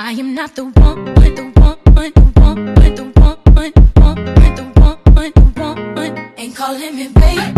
[0.00, 4.72] I am not the one, the one, the one, the one, the one, the
[5.14, 6.32] one, the one.
[6.36, 7.53] Ain't calling me baby,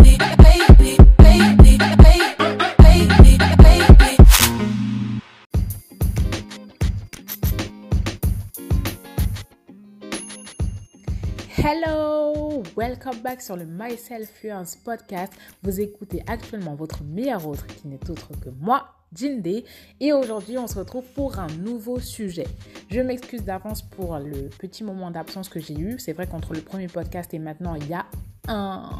[12.77, 15.33] welcome back sur le Myself Fluence podcast.
[15.63, 18.85] Vous écoutez actuellement votre meilleur autre qui n'est autre que moi,
[19.15, 19.63] Jinde,
[19.99, 22.45] et aujourd'hui on se retrouve pour un nouveau sujet.
[22.91, 25.97] Je m'excuse d'avance pour le petit moment d'absence que j'ai eu.
[25.97, 28.05] C'est vrai qu'entre le premier podcast et maintenant il y a
[28.47, 28.91] un,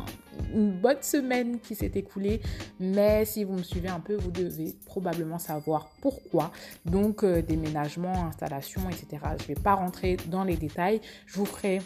[0.55, 2.41] une bonne semaine qui s'est écoulée,
[2.80, 6.52] mais si vous me suivez un peu, vous devez probablement savoir pourquoi.
[6.85, 9.21] Donc euh, déménagement, installation, etc.
[9.38, 10.99] Je ne vais pas rentrer dans les détails.
[11.27, 11.80] Je vous ferai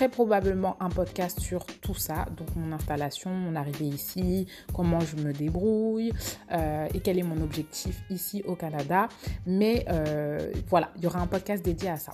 [0.00, 5.16] très probablement un podcast sur tout ça, donc mon installation, mon arrivée ici, comment je
[5.16, 6.10] me débrouille
[6.52, 9.10] euh, et quel est mon objectif ici au Canada.
[9.44, 12.12] Mais euh, voilà, il y aura un podcast dédié à ça.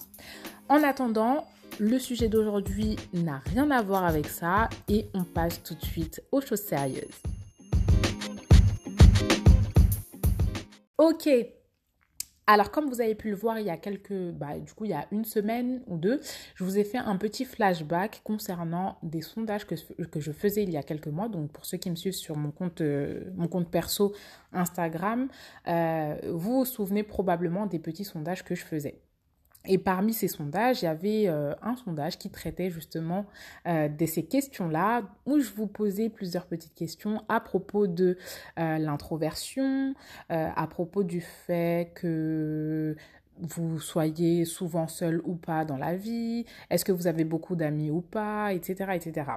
[0.69, 1.45] En attendant,
[1.79, 6.21] le sujet d'aujourd'hui n'a rien à voir avec ça et on passe tout de suite
[6.33, 7.23] aux choses sérieuses.
[10.99, 11.29] Ok,
[12.49, 14.93] alors, comme vous avez pu le voir il y a quelques, bah, du coup, il
[14.93, 16.21] y a une semaine ou deux,
[16.55, 20.77] je vous ai fait un petit flashback concernant des sondages que, je faisais il y
[20.77, 21.29] a quelques mois.
[21.29, 24.15] Donc, pour ceux qui me suivent sur mon compte, euh, mon compte perso
[24.53, 25.29] Instagram,
[25.67, 29.01] euh, vous vous souvenez probablement des petits sondages que je faisais.
[29.67, 33.27] Et parmi ces sondages, il y avait euh, un sondage qui traitait justement
[33.67, 38.17] euh, de ces questions-là, où je vous posais plusieurs petites questions à propos de
[38.59, 39.95] euh, l'introversion,
[40.29, 42.97] à propos du fait que
[43.39, 47.91] vous soyez souvent seul ou pas dans la vie, est-ce que vous avez beaucoup d'amis
[47.91, 49.31] ou pas, etc., etc.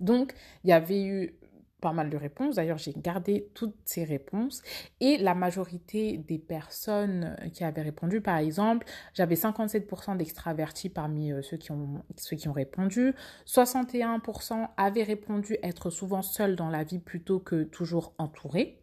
[0.00, 0.34] Donc,
[0.64, 1.34] il y avait eu
[1.80, 2.56] pas mal de réponses.
[2.56, 4.62] D'ailleurs, j'ai gardé toutes ces réponses.
[5.00, 11.42] Et la majorité des personnes qui avaient répondu, par exemple, j'avais 57% d'extravertis parmi euh,
[11.42, 13.14] ceux qui, ont, ceux qui ont répondu.
[13.46, 18.80] 61% avaient répondu être souvent seuls dans la vie plutôt que toujours entourés.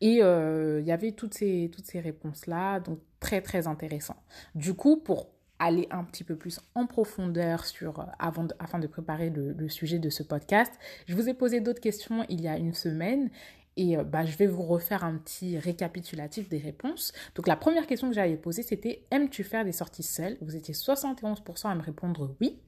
[0.00, 4.16] Et euh, il y avait toutes ces, toutes ces réponses-là, donc très très intéressant.
[4.54, 5.28] Du coup, pour
[5.60, 9.98] aller un petit peu plus en profondeur sur, avant de, afin de préparer le, sujet
[9.98, 10.72] de ce podcast.
[11.06, 13.30] Je vous ai posé d'autres questions il y a une semaine
[13.76, 17.12] et bah, je vais vous refaire un petit récapitulatif des réponses.
[17.34, 20.36] Donc la première question que j'avais posée, c'était aimes-tu faire des sorties seules?
[20.40, 22.58] Vous étiez 71% à me répondre oui.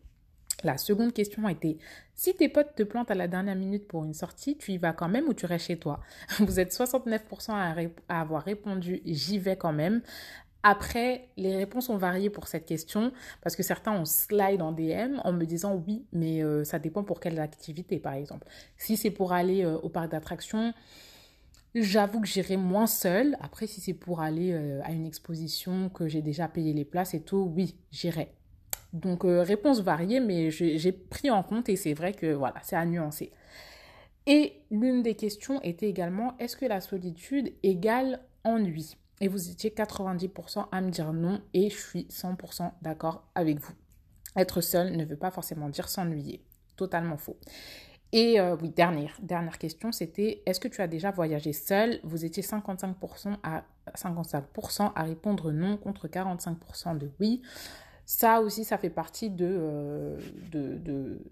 [0.64, 1.78] La seconde question était
[2.14, 4.92] si tes potes te plantent à la dernière minute pour une sortie, tu y vas
[4.92, 6.00] quand même ou tu restes chez toi?
[6.38, 7.74] Vous êtes 69% à,
[8.08, 10.02] à avoir répondu j'y vais quand même.
[10.64, 15.18] Après, les réponses ont varié pour cette question parce que certains ont slide en DM
[15.24, 18.46] en me disant oui, mais euh, ça dépend pour quelle activité, par exemple.
[18.76, 20.72] Si c'est pour aller euh, au parc d'attractions,
[21.74, 23.36] j'avoue que j'irai moins seule.
[23.40, 27.14] Après, si c'est pour aller euh, à une exposition que j'ai déjà payé les places
[27.14, 28.32] et tout, oui, j'irai.
[28.92, 32.84] Donc, réponse variée, mais j'ai pris en compte et c'est vrai que voilà, c'est à
[32.84, 33.32] nuancer.
[34.26, 38.98] Et l'une des questions était également est-ce que la solitude égale ennui?
[39.22, 43.72] Et vous étiez 90% à me dire non et je suis 100% d'accord avec vous.
[44.36, 46.44] Être seul ne veut pas forcément dire s'ennuyer.
[46.76, 47.38] Totalement faux.
[48.10, 52.00] Et euh, oui, dernière, dernière question, c'était est-ce que tu as déjà voyagé seul?
[52.02, 57.42] Vous étiez 55% à, 55% à répondre non contre 45% de oui.
[58.04, 60.18] Ça aussi, ça fait partie euh,
[60.50, 61.22] de, de,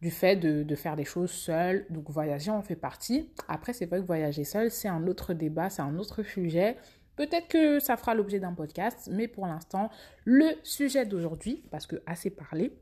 [0.00, 1.84] du fait de, de, faire des choses seul.
[1.90, 3.28] Donc voyager en fait partie.
[3.48, 6.76] Après, c'est vrai que voyager seul, c'est un autre débat, c'est un autre sujet.
[7.20, 9.90] Peut-être que ça fera l'objet d'un podcast, mais pour l'instant,
[10.24, 12.72] le sujet d'aujourd'hui, parce que assez parlé,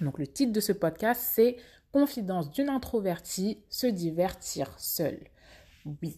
[0.00, 1.56] donc le titre de ce podcast, c'est
[1.90, 5.18] Confidence d'une introvertie, se divertir seule.
[6.00, 6.16] Oui,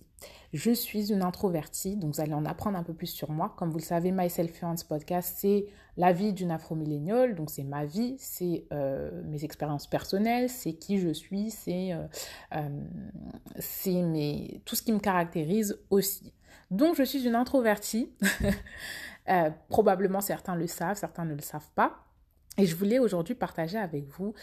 [0.55, 3.53] je suis une introvertie, donc vous allez en apprendre un peu plus sur moi.
[3.57, 7.85] Comme vous le savez, Myself Fluence Podcast, c'est la vie d'une afro-milléniale, donc c'est ma
[7.85, 12.07] vie, c'est euh, mes expériences personnelles, c'est qui je suis, c'est euh,
[12.55, 16.33] euh, tout ce qui me caractérise aussi.
[16.71, 18.13] Donc, je suis une introvertie.
[19.69, 22.05] probablement, certains le savent, certains ne le savent pas.
[22.59, 24.35] Et je voulais aujourd'hui partager avec vous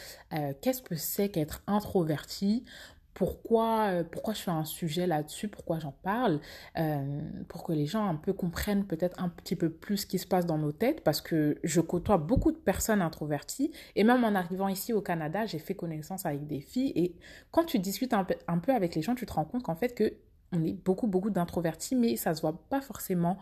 [0.61, 2.65] qu'est-ce que c'est qu'être introverti,
[3.13, 6.39] pourquoi, euh, pourquoi je fais un sujet là-dessus, pourquoi j'en parle,
[6.77, 10.19] euh, pour que les gens un peu comprennent peut-être un petit peu plus ce qui
[10.19, 14.23] se passe dans nos têtes, parce que je côtoie beaucoup de personnes introverties, et même
[14.23, 17.15] en arrivant ici au Canada, j'ai fait connaissance avec des filles, et
[17.51, 20.13] quand tu discutes un peu, avec les gens, tu te rends compte qu'en fait que
[20.53, 23.37] on est beaucoup, beaucoup d'introvertis, mais ça se voit pas forcément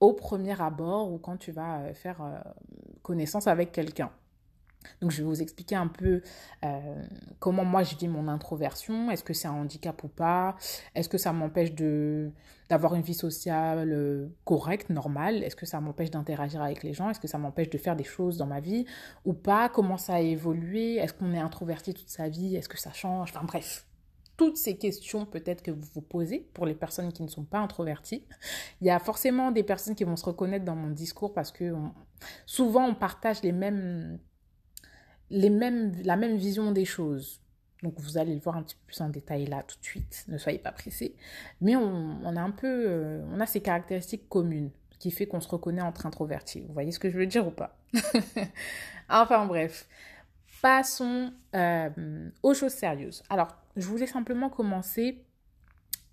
[0.00, 2.22] au premier abord ou quand tu vas faire
[3.02, 4.10] connaissance avec quelqu'un.
[5.00, 6.22] Donc, je vais vous expliquer un peu
[6.64, 7.02] euh,
[7.38, 9.10] comment moi je vis mon introversion.
[9.10, 10.56] Est-ce que c'est un handicap ou pas?
[10.94, 12.30] Est-ce que ça m'empêche de
[12.70, 15.42] d'avoir une vie sociale euh, correcte, normale?
[15.42, 17.10] Est-ce que ça m'empêche d'interagir avec les gens?
[17.10, 18.86] Est-ce que ça m'empêche de faire des choses dans ma vie
[19.24, 19.68] ou pas?
[19.68, 20.96] Comment ça a évolué?
[20.96, 22.56] Est-ce qu'on est introverti toute sa vie?
[22.56, 23.30] Est-ce que ça change?
[23.30, 23.86] Enfin bref,
[24.36, 27.58] toutes ces questions peut-être que vous vous posez pour les personnes qui ne sont pas
[27.58, 28.24] introverties.
[28.80, 31.74] Il y a forcément des personnes qui vont se reconnaître dans mon discours parce que
[32.46, 34.18] souvent on partage les mêmes
[35.34, 37.40] les mêmes, la même vision des choses.
[37.82, 40.24] Donc vous allez le voir un petit peu plus en détail là tout de suite,
[40.28, 41.16] ne soyez pas pressés.
[41.60, 45.40] Mais on, on a un peu, euh, on a ces caractéristiques communes qui fait qu'on
[45.40, 46.60] se reconnaît entre introvertis.
[46.60, 47.76] Vous voyez ce que je veux dire ou pas?
[49.10, 49.86] Enfin bref,
[50.62, 53.22] passons euh, aux choses sérieuses.
[53.28, 55.22] Alors, je voulais simplement commencer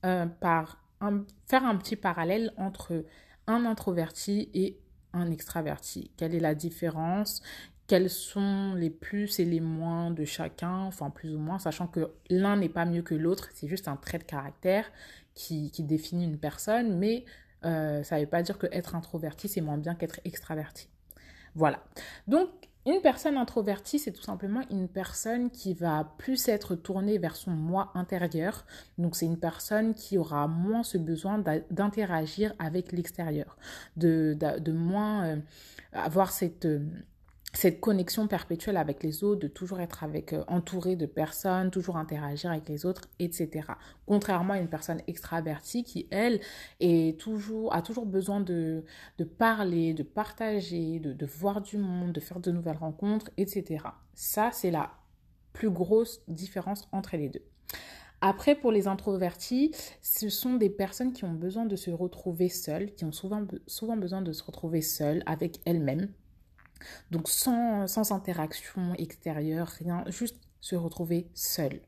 [0.05, 0.83] euh, par
[1.47, 3.05] faire un petit parallèle entre
[3.47, 4.77] un introverti et
[5.13, 6.11] un extraverti.
[6.17, 7.41] Quelle est la différence?
[7.91, 12.13] Quels sont les plus et les moins de chacun, enfin plus ou moins, sachant que
[12.29, 14.89] l'un n'est pas mieux que l'autre, c'est juste un trait de caractère
[15.33, 17.25] qui, définit une personne, mais
[17.65, 20.87] euh, ça ne veut pas dire que être introverti, c'est moins bien qu'être extraverti.
[21.53, 21.83] Voilà.
[22.29, 22.47] Donc,
[22.85, 27.51] une personne introvertie, c'est tout simplement une personne qui va plus être tournée vers son
[27.51, 28.65] moi intérieur.
[28.97, 31.39] Donc c'est une personne qui aura moins ce besoin
[31.69, 33.57] d'interagir avec l'extérieur,
[33.97, 35.37] de, moins euh,
[35.91, 36.65] avoir cette...
[36.65, 36.79] Euh,
[37.53, 41.97] cette connexion perpétuelle avec les autres, de toujours être avec, euh, entouré de personnes, toujours
[41.97, 43.67] interagir avec les autres, etc.
[44.05, 46.39] Contrairement à une personne extravertie qui, elle,
[46.79, 48.83] est toujours, a toujours besoin de,
[49.17, 53.85] de parler, de partager, de, de voir du monde, de faire de nouvelles rencontres, etc.
[54.13, 54.91] Ça, c'est la
[55.53, 57.43] plus grosse différence entre les deux.
[58.21, 59.71] Après, pour les introvertis,
[60.01, 63.97] ce sont des personnes qui ont besoin de se retrouver seules, qui ont souvent, souvent
[63.97, 66.07] besoin de se retrouver seules avec elles-mêmes,
[67.11, 71.81] donc sans, sans interaction extérieure, rien, juste se retrouver seul.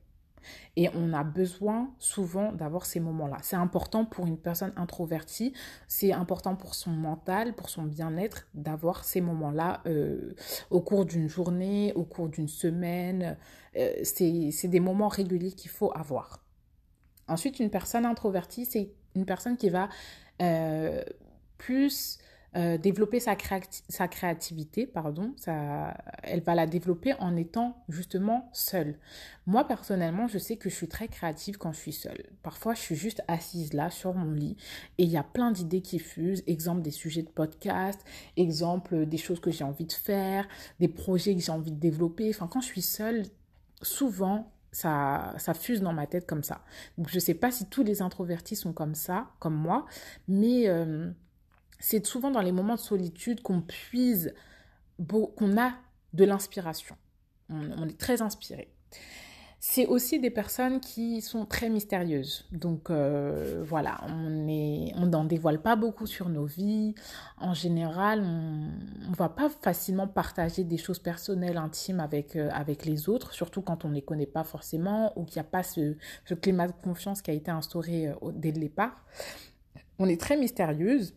[0.75, 3.37] Et on a besoin souvent d'avoir ces moments-là.
[3.41, 5.53] C'est important pour une personne introvertie,
[5.87, 10.35] c'est important pour son mental, pour son bien-être, d'avoir ces moments-là euh,
[10.69, 13.37] au cours d'une journée, au cours d'une semaine.
[13.77, 16.43] Euh, c'est des moments réguliers qu'il faut avoir.
[17.27, 19.87] Ensuite, une personne introvertie, c'est une personne qui va
[20.41, 21.03] euh,
[21.57, 22.17] plus
[22.55, 23.35] euh, développer sa,
[23.89, 28.99] sa, créativité, pardon, ça, elle va la développer en étant justement seule.
[29.47, 32.23] Moi, personnellement, je sais que je suis très créative quand je suis seule.
[32.43, 34.55] Parfois, je suis juste assise là sur mon lit
[34.99, 36.43] et il y a plein d'idées qui fusent.
[36.45, 37.99] Exemple des sujets de podcast,
[38.37, 40.47] exemple des choses que j'ai envie de faire,
[40.79, 42.29] des projets que j'ai envie de développer.
[42.29, 43.23] Enfin, quand je suis seule,
[43.81, 46.63] souvent, ça, ça fuse dans ma tête comme ça.
[46.99, 49.87] Donc, je ne sais pas si tous les introvertis sont comme ça, comme moi,
[50.27, 50.67] mais...
[50.67, 51.11] Euh,
[51.83, 54.33] c'est souvent dans les moments de solitude qu'on puise,
[55.05, 55.73] qu'on a
[56.13, 56.95] de l'inspiration.
[57.49, 58.73] On, est très inspiré.
[59.59, 62.47] C'est aussi des personnes qui sont très mystérieuses.
[62.53, 66.95] Donc euh, voilà, on n'en dévoile pas beaucoup sur nos vies.
[67.37, 72.85] En général, on ne va pas facilement partager des choses personnelles, intimes avec, euh, avec
[72.85, 75.63] les autres, surtout quand on ne les connaît pas forcément ou qu'il n'y a pas
[75.63, 79.03] ce, ce, climat de confiance qui a été instauré euh, dès le départ.
[79.99, 81.13] On est très mystérieuse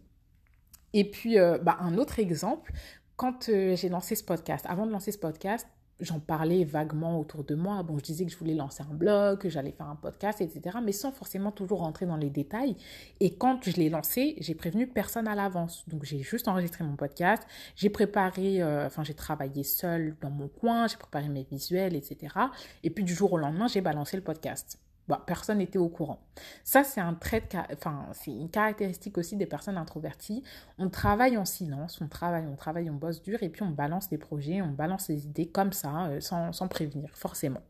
[0.92, 2.72] et puis, euh, bah, un autre exemple,
[3.16, 5.66] quand euh, j'ai lancé ce podcast, avant de lancer ce podcast,
[6.00, 7.82] j'en parlais vaguement autour de moi.
[7.82, 10.78] Bon, je disais que je voulais lancer un blog, que j'allais faire un podcast, etc.
[10.82, 12.76] Mais sans forcément toujours rentrer dans les détails.
[13.20, 15.84] Et quand je l'ai lancé, j'ai prévenu personne à l'avance.
[15.88, 17.42] Donc, j'ai juste enregistré mon podcast.
[17.76, 20.86] J'ai préparé, euh, j'ai travaillé seul dans mon coin.
[20.86, 22.34] J'ai préparé mes visuels, etc.
[22.82, 24.78] Et puis, du jour au lendemain, j'ai balancé le podcast.
[25.08, 26.18] Bah, personne n'était au courant.
[26.64, 27.48] Ça, c'est un trait,
[28.26, 30.42] une caractéristique aussi des personnes introverties.
[30.78, 34.08] On travaille en silence, on travaille, on travaille, on bosse dur, et puis on balance
[34.08, 37.60] des projets, on balance des idées comme ça, euh, sans, sans, prévenir, forcément.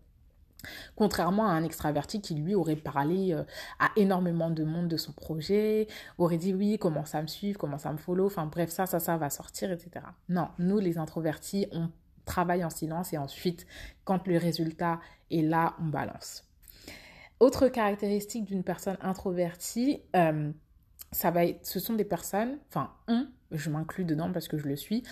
[0.97, 3.45] Contrairement à un extraverti qui, lui, aurait parlé euh,
[3.79, 7.85] à énormément de monde de son projet, aurait dit oui, commence à me suivre, commence
[7.85, 10.07] à me follow, enfin bref, ça, ça, ça va sortir, etc.
[10.31, 11.91] Non, nous, les introvertis, on
[12.25, 13.67] travaille en silence et ensuite,
[14.05, 15.01] quand le résultat
[15.31, 16.47] est là, on balance.
[17.39, 20.51] Autre caractéristique d'une personne introvertie, euh,
[21.13, 24.67] ça va être, ce sont des personnes, enfin on, je m'inclus dedans parce que je
[24.67, 25.03] le suis,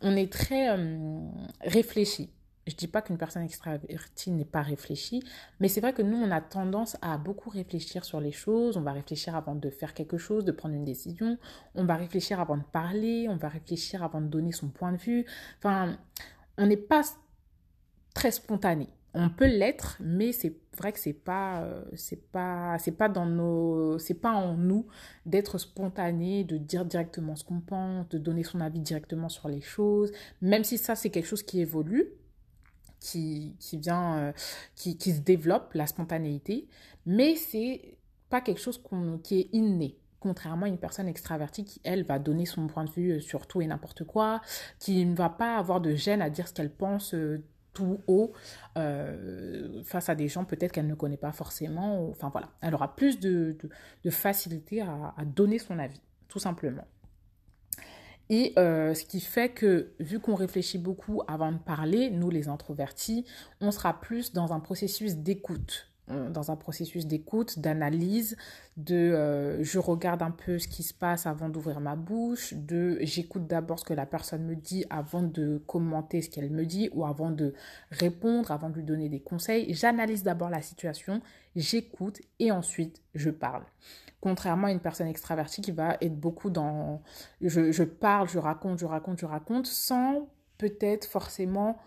[0.00, 1.18] on est très euh,
[1.60, 2.32] réfléchi.
[2.66, 5.22] Je dis pas qu'une personne extravertie n'est pas réfléchie,
[5.60, 8.78] mais c'est vrai que nous, on a tendance à beaucoup réfléchir sur les choses.
[8.78, 11.36] On va réfléchir avant de faire quelque chose, de prendre une décision.
[11.74, 13.26] On va réfléchir avant de parler.
[13.28, 15.26] On va réfléchir avant de donner son point de vue.
[15.58, 15.98] Enfin,
[16.56, 17.02] on n'est pas
[18.14, 22.92] très spontané on peut l'être, mais c'est vrai que c'est pas, euh, c'est pas, c'est
[22.92, 24.86] pas dans nos, c'est pas en nous
[25.26, 29.60] d'être spontané, de dire directement ce qu'on pense, de donner son avis directement sur les
[29.60, 30.12] choses.
[30.40, 32.12] Même si ça c'est quelque chose qui évolue,
[33.00, 34.32] qui, qui vient, euh,
[34.74, 36.66] qui, qui se développe, la spontanéité,
[37.06, 37.98] mais c'est
[38.30, 38.82] pas quelque chose
[39.22, 39.96] qui est inné.
[40.20, 43.60] Contrairement à une personne extravertie qui, elle, va donner son point de vue sur tout
[43.60, 44.40] et n'importe quoi,
[44.78, 48.32] qui ne va pas avoir de gêne à dire ce qu'elle pense euh, tout haut
[48.78, 52.08] euh, face à des gens peut-être qu'elle ne connaît pas forcément.
[52.08, 53.56] Enfin voilà, elle aura plus de,
[54.10, 56.86] facilité à, à, donner son avis, tout simplement.
[58.30, 62.48] Et euh, ce qui fait que, vu qu'on réfléchit beaucoup avant de parler, nous les
[62.48, 63.26] introvertis,
[63.60, 68.36] on sera plus dans un processus d'écoute dans un processus d'écoute, d'analyse,
[68.76, 72.98] de euh, je regarde un peu ce qui se passe avant d'ouvrir ma bouche, de
[73.00, 76.90] j'écoute d'abord ce que la personne me dit avant de commenter ce qu'elle me dit
[76.92, 77.54] ou avant de
[77.90, 79.72] répondre, avant de lui donner des conseils.
[79.72, 81.22] J'analyse d'abord la situation,
[81.56, 83.62] j'écoute et ensuite je parle.
[84.20, 87.02] Contrairement à une personne extravertie qui va être beaucoup dans
[87.40, 91.78] je, je parle, je raconte, je raconte, je raconte sans peut-être forcément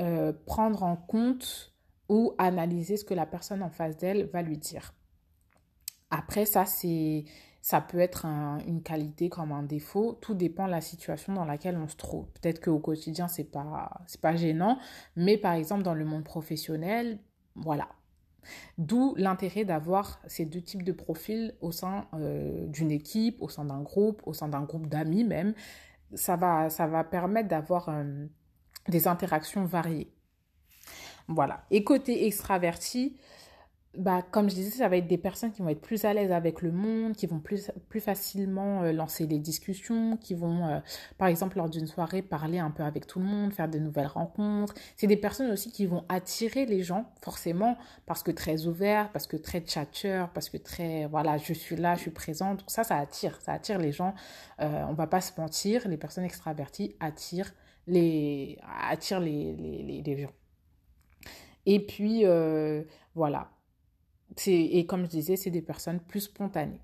[0.00, 1.71] euh, prendre en compte
[2.08, 4.94] ou analyser ce que la personne en face d'elle va lui dire.
[6.10, 7.24] Après, ça, c'est,
[7.62, 10.18] ça peut être un, une qualité comme un défaut.
[10.20, 12.26] Tout dépend de la situation dans laquelle on se trouve.
[12.32, 14.78] Peut-être qu'au quotidien, c'est pas, pas gênant,
[15.16, 17.18] mais par exemple, dans le monde professionnel,
[17.54, 17.88] voilà.
[18.76, 23.64] D'où l'intérêt d'avoir ces deux types de profils au sein euh, d'une équipe, au sein
[23.64, 25.54] d'un groupe, au sein d'un groupe d'amis même.
[26.14, 28.26] Ça va, ça va permettre d'avoir euh,
[28.88, 30.12] des interactions variées.
[31.28, 31.64] Voilà.
[31.70, 33.16] Et côté extraverti,
[33.96, 36.32] bah, comme je disais, ça va être des personnes qui vont être plus à l'aise
[36.32, 40.78] avec le monde, qui vont plus, plus facilement euh, lancer les discussions, qui vont, euh,
[41.18, 44.06] par exemple, lors d'une soirée, parler un peu avec tout le monde, faire de nouvelles
[44.06, 44.72] rencontres.
[44.96, 47.76] C'est des personnes aussi qui vont attirer les gens, forcément,
[48.06, 51.94] parce que très ouverts, parce que très chatcheurs, parce que très, voilà, je suis là,
[51.94, 52.60] je suis présente.
[52.60, 54.14] Donc ça, ça attire, ça attire les gens.
[54.60, 57.52] Euh, on va pas se mentir, les personnes extraverties attirent
[57.86, 60.30] les, attirent les, les, les gens.
[61.66, 62.82] Et puis, euh,
[63.14, 63.50] voilà.
[64.46, 66.80] Et comme je disais, c'est des personnes plus spontanées.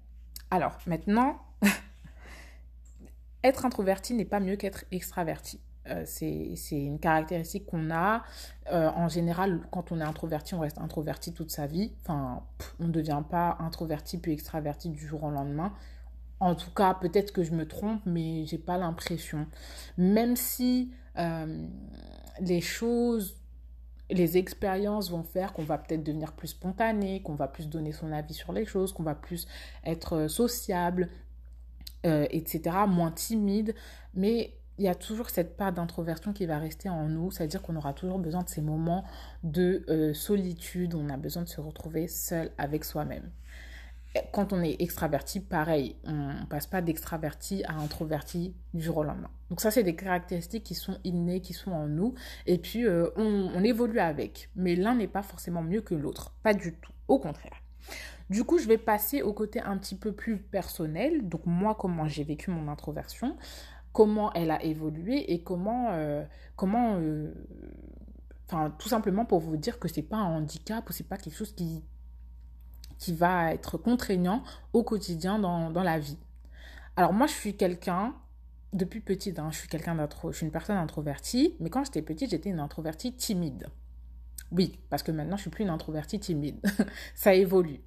[0.51, 1.39] Alors, maintenant,
[3.43, 5.61] être introverti n'est pas mieux qu'être extraverti.
[5.87, 8.23] Euh, c'est une caractéristique qu'on a.
[8.71, 11.95] Euh, en général, quand on est introverti, on reste introverti toute sa vie.
[12.03, 12.43] Enfin,
[12.79, 15.73] on ne devient pas introverti puis extraverti du jour au lendemain.
[16.41, 19.47] En tout cas, peut-être que je me trompe, mais j'ai pas l'impression.
[19.97, 20.93] Même si
[22.41, 23.39] les choses
[24.11, 28.13] les expériences vont faire qu'on va peut-être devenir plus spontané, qu'on va plus donner son
[28.13, 29.47] avis sur les choses, qu'on va plus
[29.85, 31.09] être sociable,
[32.07, 33.75] euh, etc., moins timide.
[34.15, 37.77] Mais il y a toujours cette part d'introversion qui va rester en nous, c'est-à-dire qu'on
[37.77, 39.05] aura toujours besoin de ces moments
[39.43, 43.31] de euh, solitude, on a besoin de se retrouver seul avec soi-même
[44.33, 49.31] quand on est extraverti, pareil, on passe pas d'extraverti à introverti du jour au lendemain.
[49.51, 52.15] Donc ça, c'est des caractéristiques qui sont innées, qui sont en nous,
[52.47, 54.51] et puis euh, on, on, évolue avec.
[54.57, 57.63] Mais l'un n'est pas forcément mieux que l'autre, pas du tout, au contraire.
[58.31, 62.07] Du coup, je vais passer au côté un petit peu plus personnel, donc moi, comment
[62.07, 63.37] j'ai vécu mon introversion,
[63.93, 65.91] comment elle a évolué et comment...
[65.93, 66.25] Euh,
[66.57, 67.33] comment euh,
[68.51, 71.37] Enfin, tout simplement pour vous dire que c'est pas un handicap ou c'est pas quelque
[71.37, 71.85] chose qui
[72.99, 76.19] qui va être contraignant au quotidien dans, dans la vie.
[76.97, 78.15] Alors moi, je suis quelqu'un,
[78.73, 82.03] depuis petite, hein, je suis quelqu'un d'intro, je suis une personne introvertie, mais quand j'étais
[82.03, 83.69] petite, j'étais une introvertie timide.
[84.51, 86.59] Oui, parce que maintenant, je suis plus une introvertie timide.
[87.15, 87.81] Ça évolue.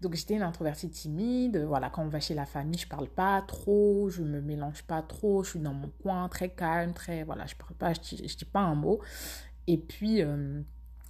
[0.00, 3.42] Donc j'étais une introvertie timide, voilà, quand on va chez la famille, je parle pas
[3.42, 7.46] trop, je me mélange pas trop, je suis dans mon coin, très calme, très, voilà,
[7.46, 9.00] je parle pas, je je dis pas un mot.
[9.66, 10.62] Et puis, euh,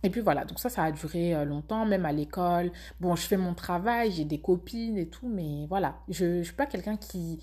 [0.02, 2.70] et puis voilà, donc ça, ça a duré euh, longtemps, même à l'école.
[3.00, 6.54] Bon, je fais mon travail, j'ai des copines et tout, mais voilà, je ne suis
[6.54, 7.40] pas quelqu'un qui,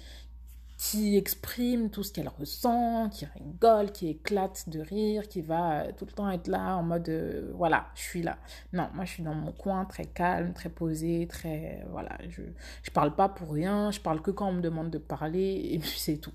[0.78, 5.92] qui exprime tout ce qu'elle ressent, qui rigole, qui éclate de rire, qui va euh,
[5.98, 8.38] tout le temps être là en mode euh, voilà, je suis là.
[8.72, 12.44] Non, moi je suis dans mon coin très calme, très posé, très voilà, je
[12.84, 15.80] je parle pas pour rien, je parle que quand on me demande de parler et
[15.80, 16.34] puis c'est tout.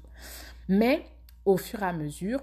[0.69, 1.05] Mais
[1.45, 2.41] au fur et à mesure,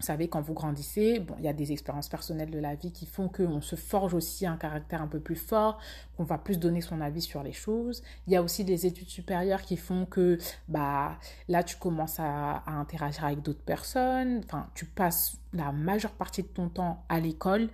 [0.00, 2.92] vous savez, quand vous grandissez, bon, il y a des expériences personnelles de la vie
[2.92, 5.78] qui font qu'on se forge aussi un caractère un peu plus fort,
[6.16, 8.02] qu'on va plus donner son avis sur les choses.
[8.26, 10.38] Il y a aussi des études supérieures qui font que,
[10.68, 14.42] bah, là, tu commences à, à interagir avec d'autres personnes.
[14.44, 17.68] Enfin, tu passes la majeure partie de ton temps à l'école.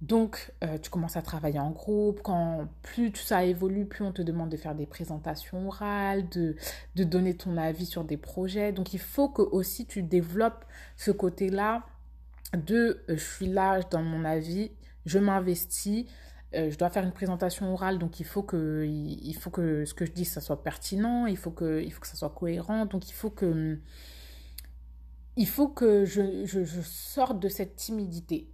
[0.00, 2.20] Donc, euh, tu commences à travailler en groupe.
[2.22, 6.56] Quand plus ça évolue, plus on te demande de faire des présentations orales, de,
[6.94, 8.72] donner ton avis sur des projets.
[8.72, 10.64] Donc, il faut que aussi tu développes
[10.96, 11.84] ce côté-là
[12.54, 14.72] de euh, je suis là, dans mon avis,
[15.06, 16.06] je m'investis,
[16.54, 18.84] euh, je dois faire une présentation orale, donc il faut que,
[19.26, 22.86] ce que je dis, ça soit pertinent, il faut que, il ça soit cohérent.
[22.86, 23.78] Donc, il faut que,
[25.36, 28.53] il faut que je sorte de cette timidité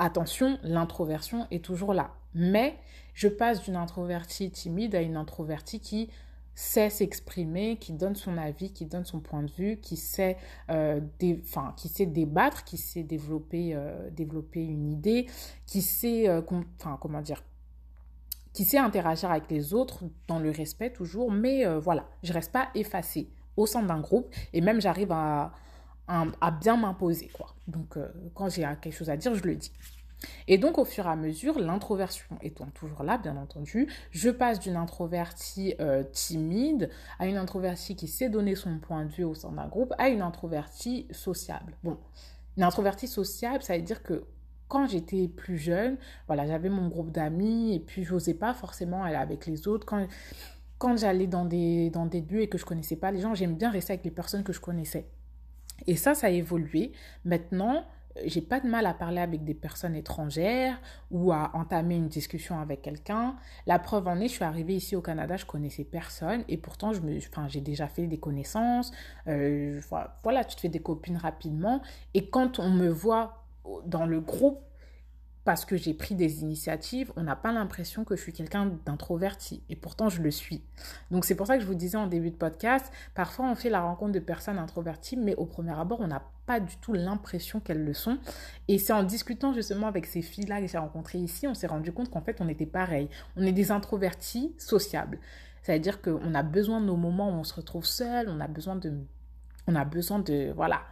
[0.00, 2.10] attention, l'introversion est toujours là.
[2.34, 2.76] Mais
[3.14, 6.10] je passe d'une introvertie timide à une introvertie qui
[6.54, 10.36] sait s'exprimer, qui donne son avis, qui donne son point de vue, qui sait,
[10.70, 15.26] euh, débattre, qui sait développer, euh, développer une idée,
[15.66, 17.42] qui sait, euh, comment dire,
[18.52, 22.68] qui sait interagir avec les autres dans le respect toujours, mais voilà, je reste pas
[22.74, 25.52] effacée au sein d'un groupe et même j'arrive à,
[26.40, 27.54] à, bien m'imposer, quoi.
[27.66, 29.72] Donc, euh, quand j'ai quelque chose à dire, je le dis.
[30.48, 34.60] Et donc, au fur et à mesure, l'introversion étant toujours là, bien entendu, je passe
[34.60, 39.34] d'une introvertie euh, timide à une introvertie qui sait donner son point de vue au
[39.34, 41.74] sein d'un groupe à une introvertie sociable.
[41.82, 41.96] Bon,
[42.56, 44.24] une introvertie sociable, ça veut dire que
[44.68, 49.16] quand j'étais plus jeune, voilà, j'avais mon groupe d'amis et puis j'osais pas forcément aller
[49.16, 49.86] avec les autres.
[49.86, 50.06] Quand,
[50.78, 53.56] quand j'allais dans des, dans des lieux et que je connaissais pas les gens, j'aime
[53.56, 55.08] bien rester avec les personnes que je connaissais.
[55.86, 56.92] Et ça, ça a évolué.
[57.24, 57.84] Maintenant,
[58.24, 62.60] j'ai pas de mal à parler avec des personnes étrangères ou à entamer une discussion
[62.60, 63.36] avec quelqu'un.
[63.66, 66.92] La preuve en est, je suis arrivée ici au Canada, je connaissais personne et pourtant
[66.92, 67.18] je me,
[67.48, 68.92] j'ai déjà fait des connaissances.
[69.28, 69.80] Euh,
[70.22, 71.82] voilà, tu te fais des copines rapidement.
[72.14, 73.44] Et quand on me voit
[73.86, 74.60] dans le groupe,
[75.44, 79.62] parce que j'ai pris des initiatives, on n'a pas l'impression que je suis quelqu'un d'introverti.
[79.70, 80.62] Et pourtant, je le suis.
[81.10, 83.70] Donc, c'est pour ça que je vous disais en début de podcast, parfois on fait
[83.70, 87.60] la rencontre de personnes introverties, mais au premier abord, on n'a pas du tout l'impression
[87.60, 88.18] qu'elles le sont.
[88.68, 91.92] Et c'est en discutant justement avec ces filles-là que j'ai rencontrées ici, on s'est rendu
[91.92, 93.08] compte qu'en fait, on était pareil.
[93.36, 95.18] On est des introvertis sociables.
[95.62, 98.76] C'est-à-dire qu'on a besoin de nos moments où on se retrouve seul, on a besoin
[98.76, 98.92] de...
[99.66, 100.52] On a besoin de...
[100.54, 100.82] Voilà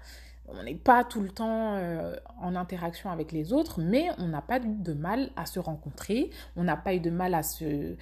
[0.52, 4.43] on n'est pas tout le temps euh, en interaction avec les autres, mais on n'a
[4.43, 7.97] pas eu de mal à se rencontrer, on n'a pas eu de mal à se,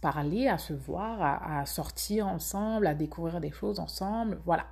[0.00, 4.66] parler, à se voir, à, sortir ensemble, à découvrir des choses ensemble, voilà.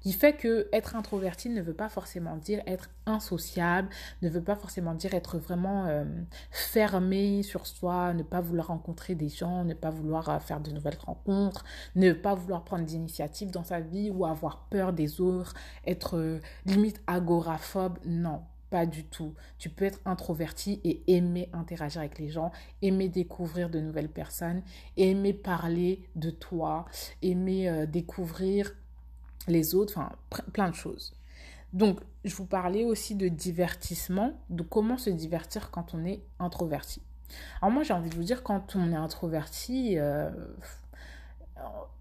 [0.00, 3.88] Qui fait que être introverti ne veut pas forcément dire être insociable,
[4.22, 6.04] ne veut pas forcément dire être vraiment euh,
[6.50, 10.70] fermé sur soi, ne pas vouloir rencontrer des gens, ne pas vouloir euh, faire de
[10.70, 11.64] nouvelles rencontres,
[11.96, 16.40] ne pas vouloir prendre d'initiatives dans sa vie ou avoir peur des autres, être euh,
[16.64, 17.98] limite agoraphobe.
[18.04, 19.34] Non, pas du tout.
[19.58, 24.62] Tu peux être introverti et aimer interagir avec les gens, aimer découvrir de nouvelles personnes,
[24.96, 26.84] aimer parler de toi,
[27.22, 28.74] aimer découvrir
[29.48, 30.12] les autres, enfin
[30.52, 31.14] plein de choses.
[31.72, 37.02] Donc, je vous parlais aussi de divertissement, de comment se divertir quand on est introverti.
[37.60, 40.30] Alors moi, j'ai envie de vous dire, quand on est introverti, euh,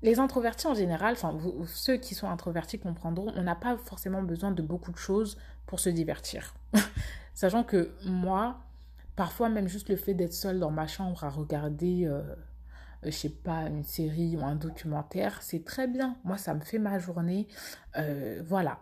[0.02, 4.52] les introvertis en général, enfin ceux qui sont introvertis comprendront, on n'a pas forcément besoin
[4.52, 6.54] de beaucoup de choses pour se divertir.
[7.34, 8.60] Sachant que moi,
[9.16, 12.22] parfois même juste le fait d'être seule dans ma chambre à regarder, euh,
[13.04, 16.18] je sais pas, une série ou un documentaire, c'est très bien.
[16.24, 17.48] Moi, ça me fait ma journée.
[17.98, 18.80] Euh, voilà.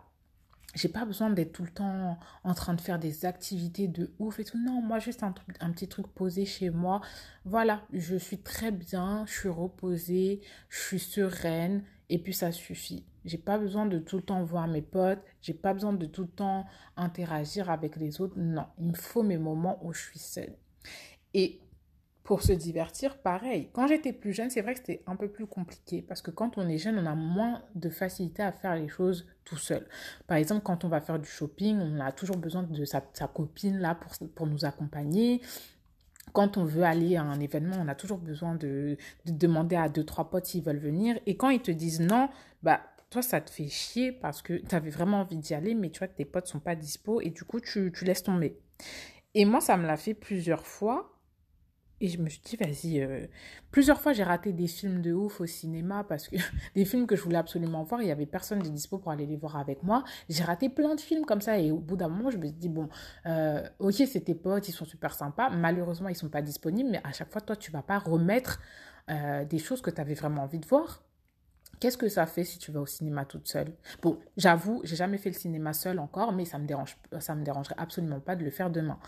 [0.74, 4.38] J'ai pas besoin d'être tout le temps en train de faire des activités de ouf
[4.40, 4.58] et tout.
[4.58, 7.00] Non, moi, juste un, un petit truc posé chez moi.
[7.46, 13.06] Voilà, je suis très bien, je suis reposée, je suis sereine et puis ça suffit.
[13.24, 16.22] J'ai pas besoin de tout le temps voir mes potes, j'ai pas besoin de tout
[16.22, 18.38] le temps interagir avec les autres.
[18.38, 20.56] Non, il me faut mes moments où je suis seule.
[21.34, 21.60] Et
[22.26, 23.70] pour se divertir, pareil.
[23.72, 26.58] Quand j'étais plus jeune, c'est vrai que c'était un peu plus compliqué parce que quand
[26.58, 29.86] on est jeune, on a moins de facilité à faire les choses tout seul.
[30.26, 33.00] Par exemple, quand on va faire du shopping, on a toujours besoin de sa,
[33.32, 33.96] copine là
[34.34, 35.40] pour, nous accompagner.
[36.32, 39.88] Quand on veut aller à un événement, on a toujours besoin de, de demander à
[39.88, 41.16] deux, trois potes s'ils veulent venir.
[41.26, 42.28] Et quand ils te disent non,
[42.64, 45.90] bah, toi, ça te fait chier parce que tu avais vraiment envie d'y aller, mais
[45.90, 48.58] tu vois que tes potes sont pas dispo et du coup, tu, tu laisses tomber.
[49.34, 51.15] Et moi, ça me l'a fait plusieurs fois.
[52.00, 53.26] Et je me suis dit, vas-y, euh...
[53.70, 56.36] plusieurs fois j'ai raté des films de ouf au cinéma parce que
[56.74, 59.26] des films que je voulais absolument voir, il y avait personne de dispo pour aller
[59.26, 60.04] les voir avec moi.
[60.28, 62.52] J'ai raté plein de films comme ça et au bout d'un moment, je me suis
[62.52, 62.88] dit, bon,
[63.24, 65.48] euh, ok, c'est tes potes, ils sont super sympas.
[65.48, 68.60] Malheureusement, ils sont pas disponibles, mais à chaque fois, toi, tu vas pas remettre
[69.08, 71.02] euh, des choses que tu avais vraiment envie de voir.
[71.80, 73.72] Qu'est-ce que ça fait si tu vas au cinéma toute seule?
[74.02, 77.74] Bon, j'avoue, j'ai jamais fait le cinéma seule encore, mais ça me dérange, me dérangerait
[77.78, 78.98] absolument pas de le faire demain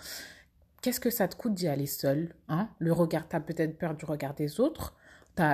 [0.83, 2.69] qu'est-ce que ça te coûte d'y aller seul hein?
[2.79, 4.95] Le regard, t'as peut-être peur du regard des autres,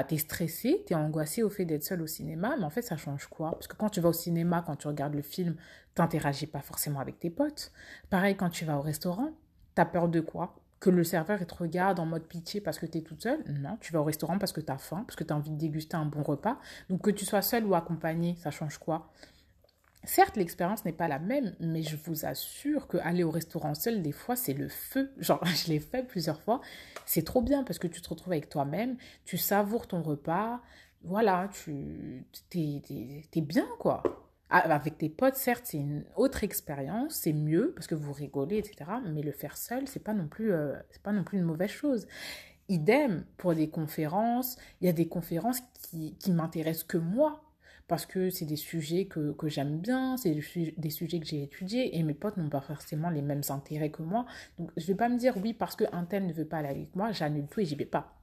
[0.08, 3.26] t'es stressé, t'es angoissé au fait d'être seul au cinéma, mais en fait, ça change
[3.26, 3.52] quoi?
[3.52, 5.56] Parce que quand tu vas au cinéma, quand tu regardes le film,
[5.94, 7.70] t'interagis pas forcément avec tes potes.
[8.08, 9.30] Pareil, quand tu vas au restaurant,
[9.74, 10.56] t'as peur de quoi?
[10.80, 13.44] Que le serveur te regarde en mode pitié parce que tu es toute seule?
[13.46, 15.50] Non, tu vas au restaurant parce que tu as faim, parce que tu as envie
[15.50, 16.58] de déguster un bon repas.
[16.88, 19.10] Donc que tu sois seule ou accompagnée, ça change quoi?
[20.06, 24.02] Certes, l'expérience n'est pas la même, mais je vous assure que aller au restaurant seul,
[24.02, 25.12] des fois, c'est le feu.
[25.18, 26.60] Genre, je l'ai fait plusieurs fois.
[27.06, 30.60] C'est trop bien parce que tu te retrouves avec toi-même, tu savoures ton repas.
[31.02, 34.02] Voilà, tu t'es, bien, quoi.
[34.50, 38.58] Ah, Avec tes potes, certes, c'est une autre expérience, c'est mieux parce que vous rigolez,
[38.58, 38.90] etc.
[39.04, 41.70] Mais le faire seul, c'est pas non plus, euh, c'est pas non plus une mauvaise
[41.70, 42.06] chose.
[42.68, 44.56] Idem pour des conférences.
[44.80, 47.42] Il y a des conférences qui, qui m'intéressent que moi
[47.86, 51.26] parce que c'est des sujets que, que j'aime bien, c'est des, su- des sujets que
[51.26, 54.26] j'ai étudiés et mes potes n'ont pas forcément les mêmes intérêts que moi.
[54.58, 56.96] Donc je vais pas me dire oui parce qu'un tel ne veut pas aller avec
[56.96, 58.14] moi, j'annule tout et j'y vais pas.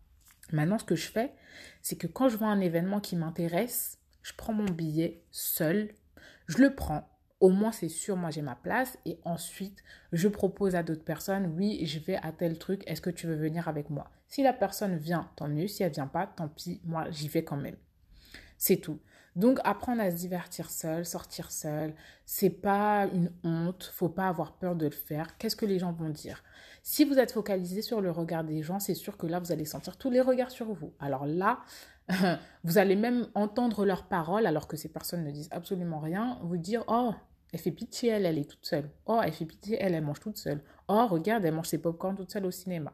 [0.51, 1.33] Maintenant, ce que je fais,
[1.81, 5.89] c'est que quand je vois un événement qui m'intéresse, je prends mon billet seul,
[6.47, 7.07] je le prends.
[7.39, 8.97] Au moins, c'est sûr, moi j'ai ma place.
[9.05, 13.09] Et ensuite, je propose à d'autres personnes, oui, je vais à tel truc, est-ce que
[13.09, 14.09] tu veux venir avec moi?
[14.27, 15.67] Si la personne vient, tant mieux.
[15.67, 17.75] Si elle vient pas, tant pis, moi j'y vais quand même.
[18.57, 18.99] C'est tout.
[19.35, 21.93] Donc apprendre à se divertir seul, sortir seul,
[22.25, 25.37] c'est pas une honte, faut pas avoir peur de le faire.
[25.37, 26.43] Qu'est-ce que les gens vont dire?
[26.83, 29.65] Si vous êtes focalisé sur le regard des gens, c'est sûr que là vous allez
[29.65, 30.93] sentir tous les regards sur vous.
[30.99, 31.61] Alors là,
[32.65, 36.57] vous allez même entendre leurs paroles alors que ces personnes ne disent absolument rien, vous
[36.57, 37.13] dire "Oh,
[37.53, 38.89] elle fait pitié, elle, elle est toute seule.
[39.05, 40.61] Oh, elle fait pitié, elle, elle mange toute seule.
[40.89, 42.91] Oh, regarde, elle mange ses popcorns toute seule au cinéma."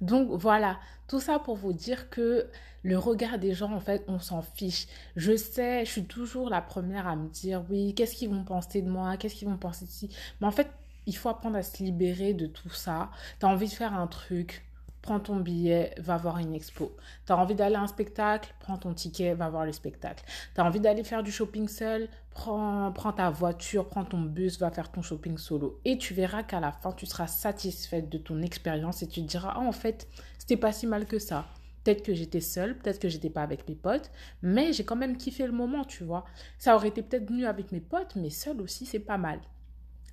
[0.00, 2.48] Donc voilà, tout ça pour vous dire que
[2.82, 4.86] le regard des gens, en fait, on s'en fiche.
[5.16, 8.82] Je sais, je suis toujours la première à me dire, oui, qu'est-ce qu'ils vont penser
[8.82, 10.10] de moi, qu'est-ce qu'ils vont penser de ci.
[10.40, 10.68] Mais en fait,
[11.06, 13.10] il faut apprendre à se libérer de tout ça.
[13.38, 14.64] T'as envie de faire un truc,
[15.02, 16.96] prends ton billet, va voir une expo.
[17.26, 20.24] T'as envie d'aller à un spectacle, prends ton ticket, va voir le spectacle.
[20.54, 24.70] T'as envie d'aller faire du shopping seul, prends, prends ta voiture, prends ton bus, va
[24.70, 25.80] faire ton shopping solo.
[25.84, 29.26] Et tu verras qu'à la fin, tu seras satisfaite de ton expérience et tu te
[29.26, 31.46] diras, ah, en fait, c'était pas si mal que ça.
[31.84, 34.10] Peut-être que j'étais seule, peut-être que j'étais pas avec mes potes,
[34.42, 36.24] mais j'ai quand même kiffé le moment, tu vois.
[36.58, 39.40] Ça aurait été peut-être mieux avec mes potes, mais seule aussi, c'est pas mal.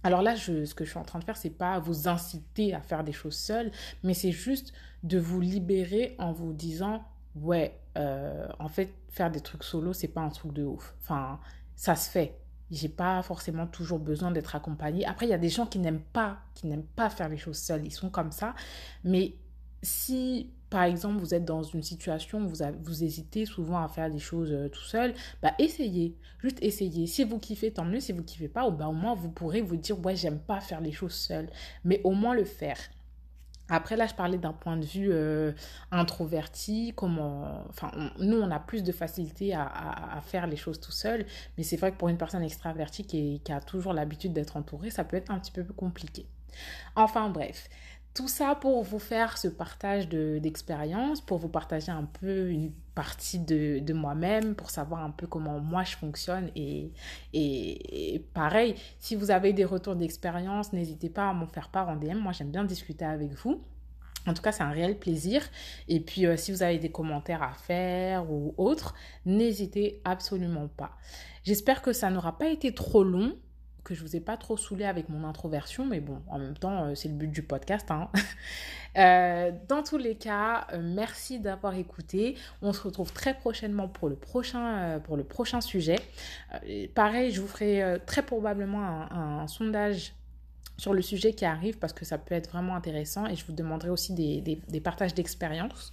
[0.04, 2.82] Alors là, ce que je suis en train de faire, c'est pas vous inciter à
[2.82, 3.72] faire des choses seules,
[4.04, 7.04] mais c'est juste de vous libérer en vous disant,
[7.36, 10.96] ouais, euh, en fait, faire des trucs solo, c'est pas un truc de ouf.
[11.02, 11.40] Enfin,
[11.76, 12.38] ça se fait.
[12.72, 15.06] J'ai pas forcément toujours besoin d'être accompagnée.
[15.06, 17.58] Après, il y a des gens qui n'aiment pas, qui n'aiment pas faire les choses
[17.58, 17.86] seuls.
[17.86, 18.54] Ils sont comme ça.
[19.04, 19.34] Mais
[19.82, 24.20] si, par exemple, vous êtes dans une situation où vous, hésitez souvent à faire des
[24.20, 26.16] choses euh, tout seul, bah essayez.
[26.40, 27.08] Juste essayez.
[27.08, 28.00] Si vous kiffez, tant mieux.
[28.00, 30.60] Si vous kiffez pas, oh, bah, au moins vous pourrez vous dire, ouais, j'aime pas
[30.62, 31.50] faire les choses seul.
[31.84, 32.78] Mais au moins le faire.
[33.72, 35.52] Après, là, je parlais d'un point de vue euh,
[35.92, 41.24] introverti, comment, enfin, nous, on a plus de facilité à, faire les choses tout seul,
[41.56, 45.04] mais c'est vrai que pour une personne extravertie qui a toujours l'habitude d'être entourée, ça
[45.04, 46.26] peut être un petit peu plus compliqué.
[46.96, 47.70] Enfin bref,
[48.14, 52.72] tout ça pour vous faire ce partage de, d'expérience, pour vous partager un peu une
[52.96, 56.52] partie de, moi-même, pour savoir un peu comment moi je fonctionne.
[56.56, 56.92] Et,
[58.34, 62.18] pareil, si vous avez des retours d'expérience, n'hésitez pas à m'en faire part en DM.
[62.18, 63.62] Moi j'aime bien discuter avec vous.
[64.28, 65.42] En tout cas, c'est un réel plaisir.
[65.88, 68.94] Et puis, euh, si vous avez des commentaires à faire ou autres,
[69.26, 70.92] n'hésitez absolument pas.
[71.44, 73.38] J'espère que ça n'aura pas été trop long,
[73.84, 76.86] que je vous ai pas trop saoulé avec mon introversion, mais bon, en même temps,
[76.86, 77.90] euh, c'est le but du podcast.
[77.92, 78.10] Hein.
[78.98, 82.36] Euh, dans tous les cas, euh, merci d'avoir écouté.
[82.64, 85.98] On se retrouve très prochainement pour le prochain, pour le prochain sujet.
[86.96, 90.14] Pareil, je vous ferai très probablement un sondage
[90.80, 93.54] sur le sujet qui arrive parce que ça peut être vraiment intéressant et je vous
[93.54, 95.92] demanderai aussi des, partages d'expérience.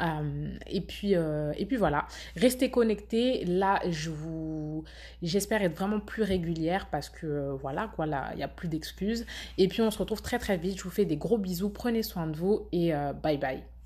[0.00, 3.44] Euh, et, puis, euh, et puis voilà, restez connectés.
[3.44, 4.84] Là, je vous,
[5.22, 8.68] j'espère être vraiment plus régulière parce que euh, voilà, quoi, là, il n'y a plus
[8.68, 9.26] d'excuses.
[9.58, 10.78] Et puis on se retrouve très très vite.
[10.78, 13.77] Je vous fais des gros bisous, prenez soin de vous et bye bye.